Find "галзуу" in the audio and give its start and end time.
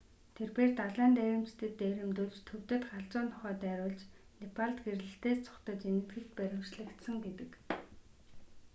2.91-3.23